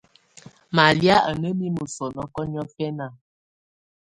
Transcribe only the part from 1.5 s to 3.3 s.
mimǝ́ sɔ̀nɔkɔ̀ niɔ̀fɛna.